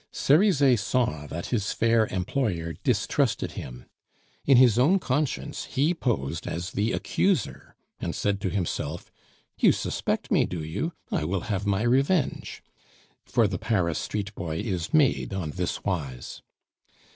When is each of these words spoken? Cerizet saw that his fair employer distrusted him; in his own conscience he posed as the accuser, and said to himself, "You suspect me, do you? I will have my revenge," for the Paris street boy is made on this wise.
Cerizet 0.11 0.79
saw 0.79 1.27
that 1.27 1.45
his 1.53 1.73
fair 1.73 2.07
employer 2.07 2.73
distrusted 2.83 3.51
him; 3.51 3.85
in 4.47 4.57
his 4.57 4.79
own 4.79 4.97
conscience 4.97 5.65
he 5.65 5.93
posed 5.93 6.47
as 6.47 6.71
the 6.71 6.91
accuser, 6.91 7.75
and 7.99 8.15
said 8.15 8.41
to 8.41 8.49
himself, 8.49 9.11
"You 9.59 9.71
suspect 9.71 10.31
me, 10.31 10.47
do 10.47 10.63
you? 10.63 10.93
I 11.11 11.23
will 11.25 11.41
have 11.41 11.67
my 11.67 11.83
revenge," 11.83 12.63
for 13.25 13.47
the 13.47 13.59
Paris 13.59 13.99
street 13.99 14.33
boy 14.33 14.61
is 14.61 14.91
made 14.91 15.35
on 15.35 15.51
this 15.51 15.83
wise. 15.83 16.41